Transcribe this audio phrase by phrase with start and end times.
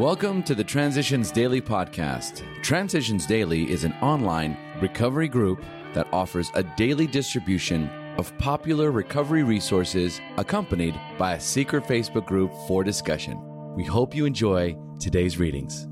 [0.00, 2.42] Welcome to the Transitions Daily podcast.
[2.62, 9.42] Transitions Daily is an online recovery group that offers a daily distribution of popular recovery
[9.42, 13.38] resources accompanied by a secret Facebook group for discussion.
[13.76, 15.86] We hope you enjoy today's readings.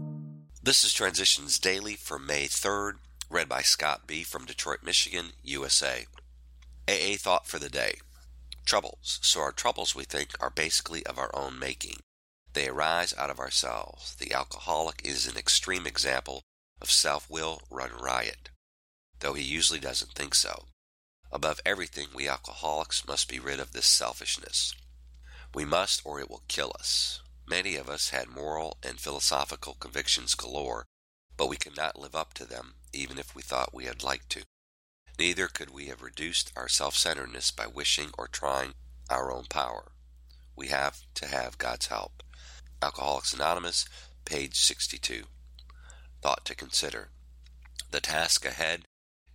[0.62, 2.92] This is Transitions Daily for May 3rd,
[3.28, 4.22] read by Scott B.
[4.22, 6.06] from Detroit, Michigan, USA.
[6.88, 7.96] AA Thought for the Day
[8.64, 9.18] Troubles.
[9.20, 11.98] So, our troubles, we think, are basically of our own making.
[12.58, 14.16] They arise out of ourselves.
[14.16, 16.42] The alcoholic is an extreme example
[16.80, 18.50] of self will run riot,
[19.20, 20.66] though he usually doesn't think so.
[21.30, 24.74] Above everything, we alcoholics must be rid of this selfishness.
[25.54, 27.20] We must, or it will kill us.
[27.46, 30.84] Many of us had moral and philosophical convictions galore,
[31.36, 34.30] but we could not live up to them, even if we thought we had liked
[34.30, 34.42] to.
[35.16, 38.74] Neither could we have reduced our self centeredness by wishing or trying
[39.08, 39.92] our own power.
[40.56, 42.24] We have to have God's help.
[42.80, 43.86] Alcoholics Anonymous,
[44.24, 45.24] page 62.
[46.22, 47.08] Thought to consider.
[47.90, 48.82] The task ahead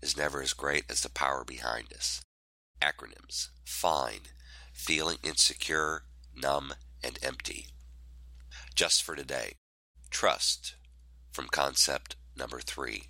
[0.02, 2.22] is never as great as the power behind us.
[2.82, 4.22] Acronyms FINE,
[4.72, 7.68] feeling insecure, numb, and empty.
[8.76, 9.56] Just for today.
[10.10, 10.76] Trust,
[11.34, 13.10] from concept number three.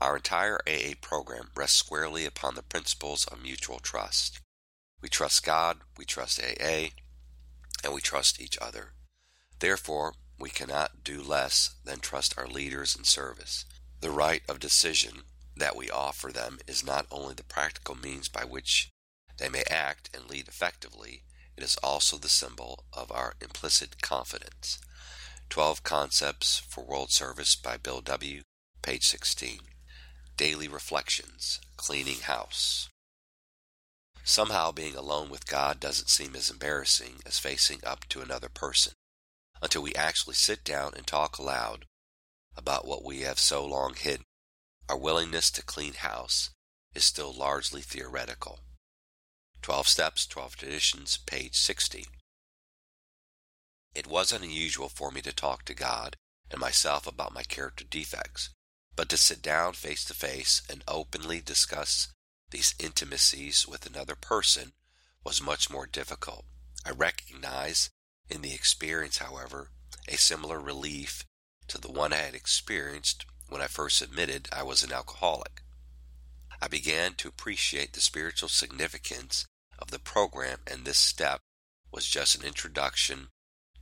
[0.00, 4.40] Our entire AA program rests squarely upon the principles of mutual trust.
[5.00, 6.88] We trust God, we trust AA,
[7.84, 8.94] and we trust each other.
[9.58, 13.64] Therefore, we cannot do less than trust our leaders in service.
[14.00, 15.22] The right of decision
[15.56, 18.90] that we offer them is not only the practical means by which
[19.38, 21.22] they may act and lead effectively,
[21.56, 24.78] it is also the symbol of our implicit confidence.
[25.48, 28.42] 12 Concepts for World Service by Bill W.,
[28.82, 29.60] page 16.
[30.36, 32.90] Daily Reflections Cleaning House.
[34.22, 38.92] Somehow being alone with God doesn't seem as embarrassing as facing up to another person
[39.62, 41.86] until we actually sit down and talk aloud
[42.56, 44.24] about what we have so long hidden.
[44.88, 46.50] Our willingness to clean house
[46.94, 48.60] is still largely theoretical.
[49.62, 52.06] 12 Steps, 12 Traditions, page 60.
[53.94, 56.16] It wasn't unusual for me to talk to God
[56.50, 58.50] and myself about my character defects,
[58.94, 62.08] but to sit down face to face and openly discuss
[62.50, 64.72] these intimacies with another person
[65.24, 66.44] was much more difficult.
[66.84, 67.90] I recognize
[68.28, 69.70] in the experience, however,
[70.08, 71.24] a similar relief
[71.68, 75.62] to the one I had experienced when I first admitted I was an alcoholic.
[76.60, 79.46] I began to appreciate the spiritual significance
[79.78, 81.40] of the program, and this step
[81.92, 83.28] was just an introduction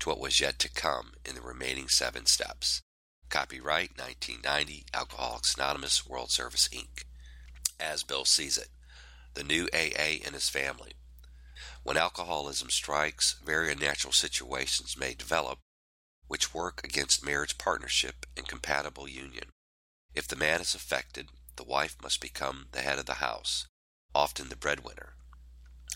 [0.01, 2.83] to what was yet to come in the remaining seven steps.
[3.31, 7.05] Copyright 1990 Alcoholics Anonymous World Service Inc.
[7.81, 8.69] As Bill sees it,
[9.35, 10.93] the new AA and his family.
[11.85, 15.59] When alcoholism strikes, very unnatural situations may develop
[16.27, 19.51] which work against marriage partnership and compatible union.
[20.15, 23.67] If the man is affected, the wife must become the head of the house,
[24.15, 25.15] often the breadwinner.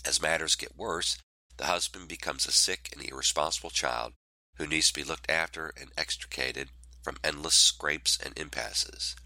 [0.04, 1.16] As matters get worse,
[1.56, 4.12] the husband becomes a sick and irresponsible child
[4.56, 6.68] who needs to be looked after and extricated
[7.02, 9.16] from endless scrapes and impasses.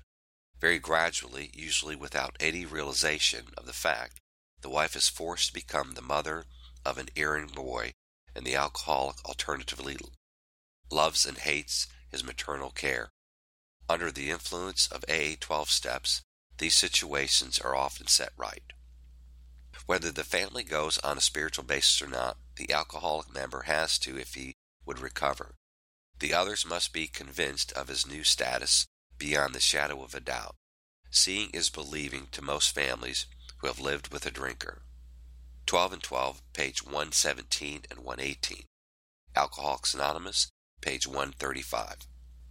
[0.61, 4.21] Very gradually, usually without any realization of the fact,
[4.63, 6.45] the wife is forced to become the mother
[6.85, 7.93] of an erring boy,
[8.35, 9.97] and the alcoholic alternatively
[10.91, 13.11] loves and hates his maternal care.
[13.89, 16.23] Under the influence of AA 12 steps,
[16.59, 18.73] these situations are often set right.
[19.87, 24.17] Whether the family goes on a spiritual basis or not, the alcoholic member has to
[24.17, 24.55] if he
[24.87, 25.57] would recover.
[26.19, 28.87] The others must be convinced of his new status
[29.19, 30.55] beyond the shadow of a doubt.
[31.11, 33.27] Seeing is believing to most families
[33.63, 34.83] who have lived with a drinker.
[35.67, 38.65] 12 and 12, page 117 and 118.
[39.37, 40.49] Alcoholics Anonymous,
[40.81, 41.99] page 135.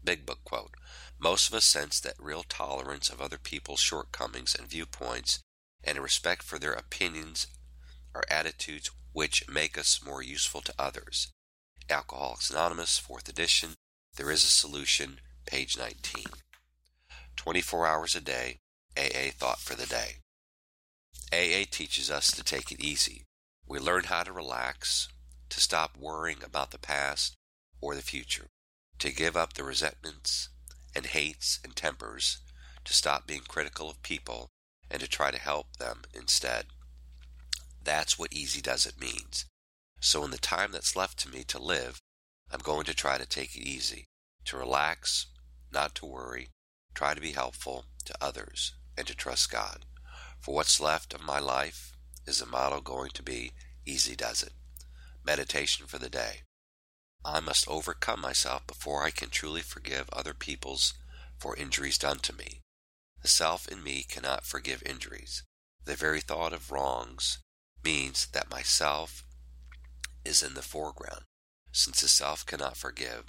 [0.04, 0.72] Big Book quote
[1.20, 5.40] Most of us sense that real tolerance of other people's shortcomings and viewpoints
[5.84, 7.48] and a respect for their opinions
[8.16, 11.28] are attitudes which make us more useful to others.
[11.90, 13.72] Alcoholics Anonymous, 4th edition.
[14.16, 16.24] There is a solution, page 19.
[17.36, 18.60] 24 hours a day,
[18.98, 20.20] AA Thought for the Day.
[21.33, 23.24] AA teaches us to take it easy.
[23.66, 25.07] We learn how to relax,
[25.50, 27.36] to stop worrying about the past
[27.80, 28.48] or the future,
[29.00, 30.50] to give up the resentments
[30.94, 32.39] and hates and tempers,
[32.83, 34.50] to stop being critical of people,
[34.89, 36.66] and to try to help them instead.
[37.81, 39.45] That's what easy does it means.
[40.01, 42.01] So, in the time that's left to me to live,
[42.51, 44.06] I'm going to try to take it easy,
[44.45, 45.28] to relax,
[45.72, 46.50] not to worry,
[46.94, 49.86] try to be helpful to others, and to trust God.
[50.42, 51.94] For what's left of my life
[52.26, 53.52] is the motto going to be
[53.86, 54.54] easy does it.
[55.24, 56.42] Meditation for the day.
[57.24, 60.96] I must overcome myself before I can truly forgive other people's
[61.38, 62.62] for injuries done to me.
[63.22, 65.44] The self in me cannot forgive injuries.
[65.86, 67.38] The very thought of wrongs
[67.84, 69.24] means that myself
[70.26, 71.26] is in the foreground.
[71.72, 73.26] Since the self cannot forgive,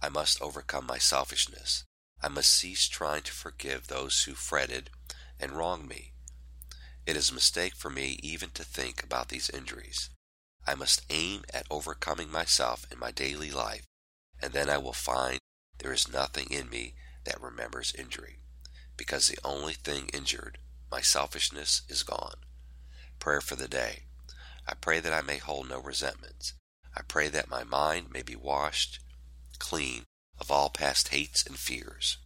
[0.00, 1.84] I must overcome my selfishness.
[2.22, 4.88] I must cease trying to forgive those who fretted
[5.40, 6.12] and wronged me.
[7.06, 10.10] It is a mistake for me even to think about these injuries.
[10.66, 13.84] I must aim at overcoming myself in my daily life,
[14.40, 15.38] and then I will find
[15.78, 16.94] there is nothing in me
[17.24, 18.38] that remembers injury,
[18.96, 20.58] because the only thing injured,
[20.90, 22.36] my selfishness, is gone.
[23.18, 24.04] Prayer for the day.
[24.66, 26.54] I pray that I may hold no resentments.
[26.94, 29.00] I pray that my mind may be washed
[29.58, 30.04] clean
[30.38, 32.18] of all past hates and fears.